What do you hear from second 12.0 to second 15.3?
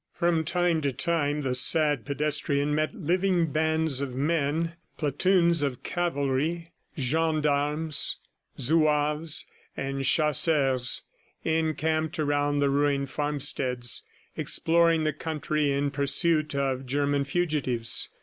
around the ruined farmsteads, exploring the